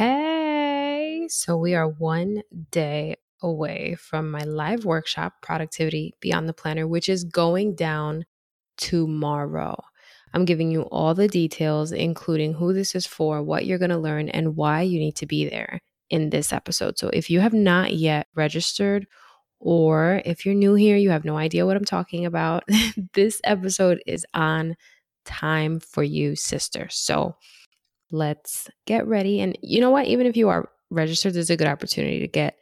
[0.00, 6.88] Hey, so we are one day away from my live workshop, Productivity Beyond the Planner,
[6.88, 8.24] which is going down
[8.78, 9.78] tomorrow.
[10.32, 13.98] I'm giving you all the details, including who this is for, what you're going to
[13.98, 16.96] learn, and why you need to be there in this episode.
[16.96, 19.06] So if you have not yet registered,
[19.58, 22.64] or if you're new here, you have no idea what I'm talking about,
[23.12, 24.76] this episode is on
[25.26, 26.88] time for you, sister.
[26.90, 27.36] So
[28.10, 29.40] let's get ready.
[29.40, 30.06] And you know what?
[30.06, 32.56] Even if you are registered, there's a good opportunity to get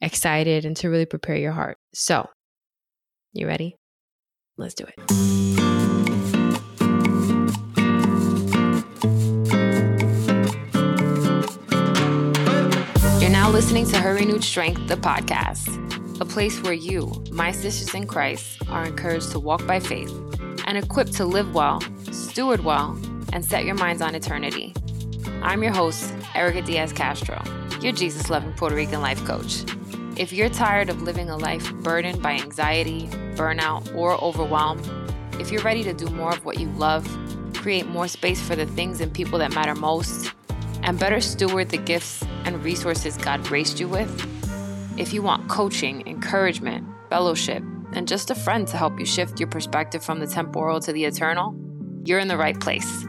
[0.00, 1.78] excited and to really prepare your heart.
[1.94, 2.28] So,
[3.32, 3.76] you ready?
[4.56, 4.94] Let's do it.
[13.20, 17.94] You're now listening to Her Renewed Strength, the podcast, a place where you, my sisters
[17.94, 20.10] in Christ, are encouraged to walk by faith
[20.66, 22.98] and equipped to live well, steward well,
[23.32, 24.72] and set your minds on eternity.
[25.42, 27.42] I'm your host, Erica Diaz Castro,
[27.80, 29.64] your Jesus loving Puerto Rican life coach.
[30.16, 33.06] If you're tired of living a life burdened by anxiety,
[33.36, 34.80] burnout, or overwhelm,
[35.38, 37.06] if you're ready to do more of what you love,
[37.54, 40.32] create more space for the things and people that matter most,
[40.82, 44.10] and better steward the gifts and resources God graced you with,
[44.98, 49.48] if you want coaching, encouragement, fellowship, and just a friend to help you shift your
[49.48, 51.54] perspective from the temporal to the eternal,
[52.04, 53.06] you're in the right place.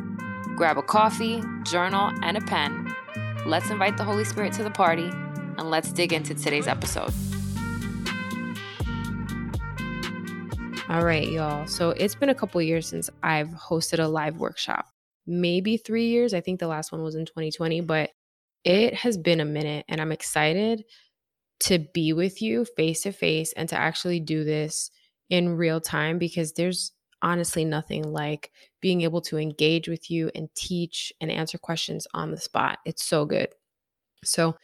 [0.58, 2.92] Grab a coffee, journal, and a pen.
[3.46, 7.14] Let's invite the Holy Spirit to the party and let's dig into today's episode.
[10.90, 11.68] All right, y'all.
[11.68, 14.88] So it's been a couple years since I've hosted a live workshop.
[15.28, 16.34] Maybe three years.
[16.34, 18.10] I think the last one was in 2020, but
[18.64, 20.86] it has been a minute and I'm excited
[21.60, 24.90] to be with you face to face and to actually do this
[25.30, 28.52] in real time because there's honestly nothing like
[28.82, 32.80] being able to engage with you and teach and answer questions on the spot.
[32.86, 33.50] It's so good.
[34.24, 34.56] So,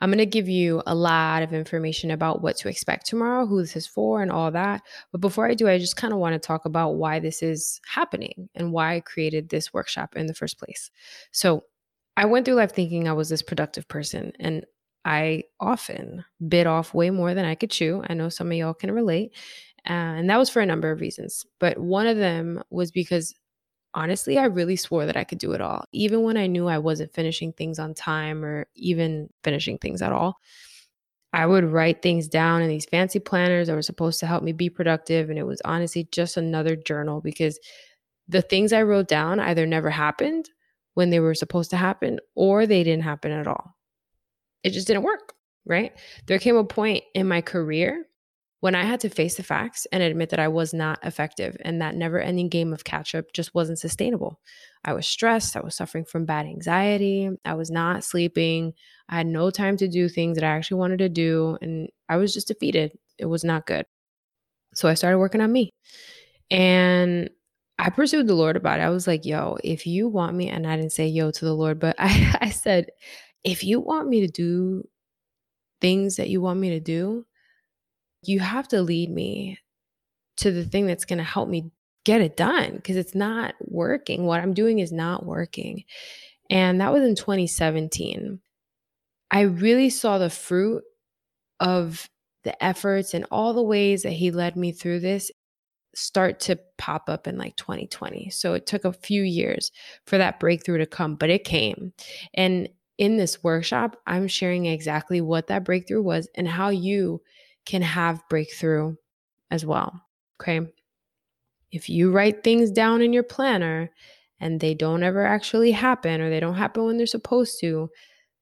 [0.00, 3.60] I'm going to give you a lot of information about what to expect tomorrow, who
[3.60, 4.82] this is for, and all that.
[5.10, 7.80] But before I do, I just kind of want to talk about why this is
[7.84, 10.90] happening and why I created this workshop in the first place.
[11.32, 11.64] So,
[12.16, 14.64] I went through life thinking I was this productive person, and
[15.04, 18.04] I often bit off way more than I could chew.
[18.08, 19.34] I know some of y'all can relate.
[19.88, 21.46] Uh, and that was for a number of reasons.
[21.58, 23.34] But one of them was because
[23.94, 26.78] honestly, I really swore that I could do it all, even when I knew I
[26.78, 30.38] wasn't finishing things on time or even finishing things at all.
[31.32, 34.52] I would write things down in these fancy planners that were supposed to help me
[34.52, 35.28] be productive.
[35.28, 37.58] And it was honestly just another journal because
[38.28, 40.48] the things I wrote down either never happened
[40.94, 43.76] when they were supposed to happen or they didn't happen at all.
[44.64, 45.34] It just didn't work,
[45.66, 45.92] right?
[46.26, 48.04] There came a point in my career
[48.60, 51.80] when I had to face the facts and admit that I was not effective and
[51.80, 54.40] that never ending game of catch up just wasn't sustainable.
[54.84, 55.56] I was stressed.
[55.56, 57.30] I was suffering from bad anxiety.
[57.44, 58.72] I was not sleeping.
[59.08, 61.56] I had no time to do things that I actually wanted to do.
[61.62, 62.98] And I was just defeated.
[63.16, 63.86] It was not good.
[64.74, 65.70] So I started working on me.
[66.50, 67.30] And
[67.78, 68.82] I pursued the Lord about it.
[68.82, 71.54] I was like, yo, if you want me, and I didn't say yo to the
[71.54, 72.90] Lord, but I, I said,
[73.44, 74.82] if you want me to do
[75.80, 77.24] things that you want me to do,
[78.22, 79.58] you have to lead me
[80.38, 81.70] to the thing that's going to help me
[82.04, 84.24] get it done because it's not working.
[84.24, 85.84] What I'm doing is not working.
[86.50, 88.40] And that was in 2017.
[89.30, 90.82] I really saw the fruit
[91.60, 92.08] of
[92.44, 95.30] the efforts and all the ways that he led me through this
[95.94, 98.30] start to pop up in like 2020.
[98.30, 99.72] So it took a few years
[100.06, 101.92] for that breakthrough to come, but it came.
[102.34, 107.20] And in this workshop, I'm sharing exactly what that breakthrough was and how you
[107.68, 108.96] can have breakthrough
[109.50, 110.00] as well.
[110.40, 110.60] Okay.
[111.70, 113.90] If you write things down in your planner
[114.40, 117.90] and they don't ever actually happen or they don't happen when they're supposed to,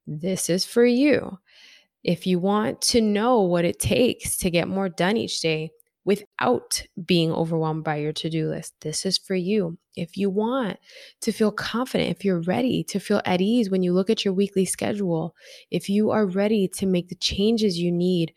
[0.07, 1.39] this is for you.
[2.05, 5.73] If you want to know what it takes to get more done each day
[6.05, 9.77] without being overwhelmed by your to do list, this is for you.
[9.97, 10.79] If you want
[11.23, 14.35] to feel confident, if you're ready to feel at ease when you look at your
[14.35, 15.35] weekly schedule,
[15.73, 18.33] if you are ready to make the changes you need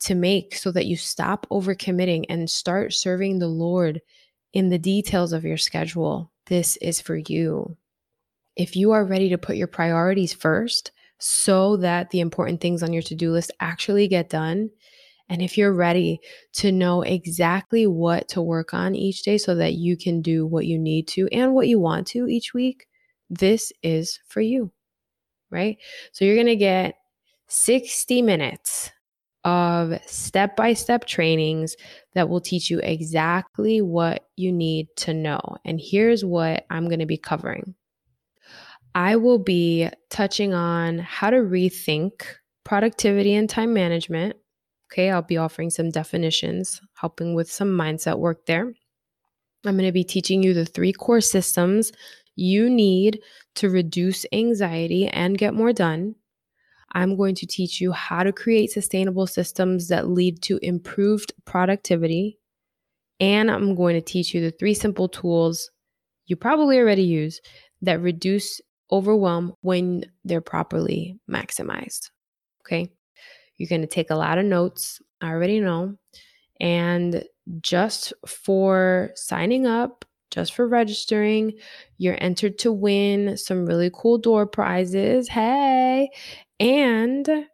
[0.00, 4.00] to make so that you stop overcommitting and start serving the Lord
[4.52, 6.30] in the details of your schedule.
[6.46, 7.76] This is for you.
[8.56, 12.92] If you are ready to put your priorities first so that the important things on
[12.92, 14.70] your to do list actually get done,
[15.28, 16.20] and if you're ready
[16.54, 20.66] to know exactly what to work on each day so that you can do what
[20.66, 22.86] you need to and what you want to each week,
[23.30, 24.70] this is for you,
[25.50, 25.78] right?
[26.12, 26.96] So you're going to get
[27.48, 28.90] 60 minutes
[29.44, 31.76] of step by step trainings
[32.14, 35.40] that will teach you exactly what you need to know.
[35.64, 37.74] And here's what I'm going to be covering
[38.94, 42.22] I will be touching on how to rethink
[42.64, 44.36] productivity and time management.
[44.92, 48.72] Okay, I'll be offering some definitions, helping with some mindset work there.
[49.66, 51.90] I'm going to be teaching you the three core systems
[52.36, 53.20] you need
[53.56, 56.16] to reduce anxiety and get more done.
[56.94, 62.38] I'm going to teach you how to create sustainable systems that lead to improved productivity.
[63.20, 65.70] And I'm going to teach you the three simple tools
[66.26, 67.40] you probably already use
[67.82, 68.60] that reduce
[68.90, 72.10] overwhelm when they're properly maximized.
[72.64, 72.90] Okay.
[73.56, 75.00] You're going to take a lot of notes.
[75.20, 75.96] I already know.
[76.60, 77.24] And
[77.60, 81.52] just for signing up, just for registering,
[81.98, 85.28] you're entered to win some really cool door prizes.
[85.28, 86.10] Hey.
[86.60, 87.46] And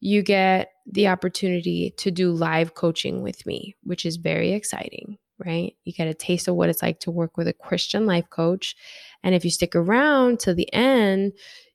[0.00, 5.74] you get the opportunity to do live coaching with me, which is very exciting, right?
[5.84, 8.76] You get a taste of what it's like to work with a Christian life coach.
[9.22, 11.32] And if you stick around to the end,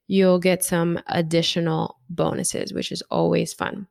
[0.08, 3.88] you'll get some additional bonuses, which is always fun.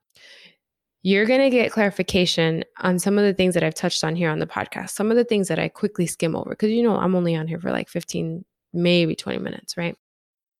[1.02, 4.30] You're going to get clarification on some of the things that I've touched on here
[4.30, 6.96] on the podcast, some of the things that I quickly skim over, because you know,
[6.96, 9.96] I'm only on here for like 15, maybe 20 minutes, right?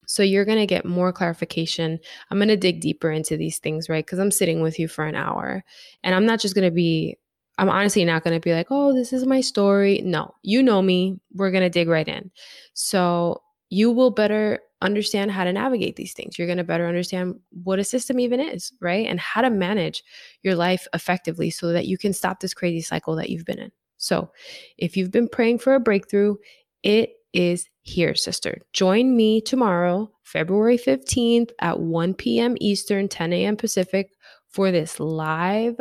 [0.09, 2.01] So you're going to get more clarification.
[2.31, 4.05] I'm going to dig deeper into these things, right?
[4.05, 5.63] Because I'm sitting with you for an hour
[6.03, 7.19] and I'm not just going to be,
[7.59, 10.01] I'm honestly not going to be like, oh, this is my story.
[10.03, 11.21] No, you know me.
[11.35, 12.31] We're going to dig right in.
[12.73, 16.39] So you will better understand how to navigate these things.
[16.39, 19.07] You're going to better understand what a system even is, right?
[19.07, 20.03] And how to manage
[20.43, 23.73] your life effectively so that you can stop this crazy cycle that you've been in.
[23.99, 24.31] So,
[24.79, 26.37] if you've been praying for a breakthrough,
[26.85, 28.61] it is here, sister.
[28.73, 32.57] Join me tomorrow, February 15th at 1 p.m.
[32.61, 33.57] Eastern, 10 a.m.
[33.57, 34.11] Pacific,
[34.49, 35.79] for this live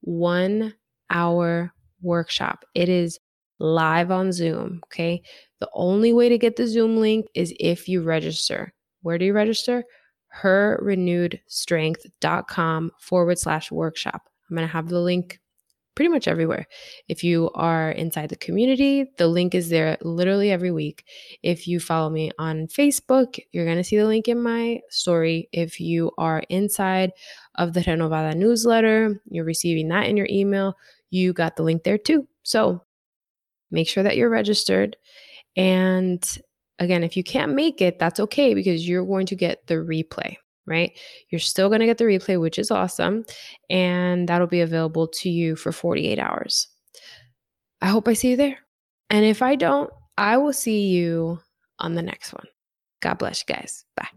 [0.00, 0.74] one
[1.10, 1.72] hour
[2.02, 2.64] workshop.
[2.74, 3.18] It is
[3.58, 4.80] live on Zoom.
[4.86, 5.22] Okay.
[5.60, 8.72] The only way to get the Zoom link is if you register.
[9.02, 9.84] Where do you register?
[10.42, 14.22] herrenewedstrength.com forward slash workshop.
[14.48, 15.38] I'm going to have the link
[16.00, 16.66] pretty much everywhere.
[17.08, 21.04] If you are inside the community, the link is there literally every week.
[21.42, 25.50] If you follow me on Facebook, you're going to see the link in my story.
[25.52, 27.12] If you are inside
[27.56, 30.74] of the Renovada newsletter, you're receiving that in your email,
[31.10, 32.26] you got the link there too.
[32.44, 32.82] So
[33.70, 34.96] make sure that you're registered.
[35.54, 36.26] And
[36.78, 40.36] again, if you can't make it, that's okay because you're going to get the replay,
[40.70, 40.98] right?
[41.28, 43.24] You're still going to get the replay, which is awesome.
[43.68, 46.68] And that'll be available to you for 48 hours.
[47.82, 48.58] I hope I see you there.
[49.10, 51.40] And if I don't, I will see you
[51.78, 52.46] on the next one.
[53.00, 53.84] God bless you guys.
[53.96, 54.08] Bye.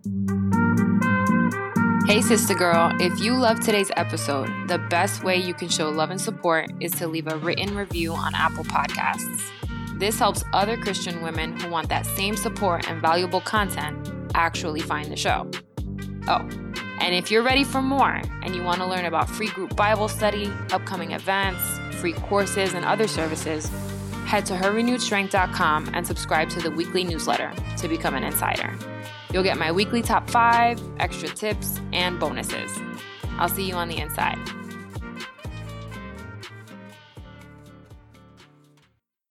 [2.06, 6.12] Hey, sister girl, if you love today's episode, the best way you can show love
[6.12, 9.42] and support is to leave a written review on Apple Podcasts.
[10.00, 15.10] This helps other Christian women who want that same support and valuable content actually find
[15.10, 15.50] the show.
[16.28, 16.48] Oh,
[17.00, 20.08] and if you're ready for more and you want to learn about free group Bible
[20.08, 21.62] study, upcoming events,
[22.00, 23.70] free courses, and other services,
[24.26, 28.74] head to herrenewedstrength.com and subscribe to the weekly newsletter to become an insider.
[29.34, 32.72] You'll get my weekly top five, extra tips, and bonuses.
[33.38, 34.40] I'll see you on the inside.